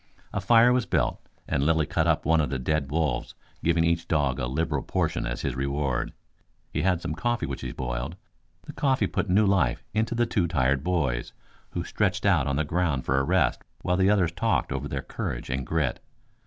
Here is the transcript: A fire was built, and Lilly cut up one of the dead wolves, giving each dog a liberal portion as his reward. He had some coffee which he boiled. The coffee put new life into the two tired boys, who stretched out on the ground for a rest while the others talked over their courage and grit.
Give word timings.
A 0.33 0.41
fire 0.41 0.73
was 0.73 0.87
built, 0.87 1.21
and 1.47 1.61
Lilly 1.63 1.85
cut 1.85 2.07
up 2.07 2.25
one 2.25 2.41
of 2.41 2.49
the 2.49 2.57
dead 2.57 2.89
wolves, 2.89 3.35
giving 3.63 3.83
each 3.83 4.07
dog 4.07 4.39
a 4.39 4.47
liberal 4.47 4.81
portion 4.81 5.27
as 5.27 5.41
his 5.41 5.53
reward. 5.55 6.11
He 6.73 6.81
had 6.81 7.01
some 7.03 7.13
coffee 7.13 7.45
which 7.45 7.61
he 7.61 7.71
boiled. 7.71 8.15
The 8.63 8.73
coffee 8.73 9.05
put 9.05 9.29
new 9.29 9.45
life 9.45 9.83
into 9.93 10.15
the 10.15 10.25
two 10.25 10.47
tired 10.47 10.83
boys, 10.83 11.33
who 11.73 11.83
stretched 11.83 12.25
out 12.25 12.47
on 12.47 12.55
the 12.55 12.63
ground 12.65 13.05
for 13.05 13.19
a 13.19 13.23
rest 13.23 13.61
while 13.83 13.95
the 13.97 14.09
others 14.09 14.31
talked 14.31 14.71
over 14.71 14.87
their 14.87 15.03
courage 15.03 15.51
and 15.51 15.67
grit. 15.67 15.99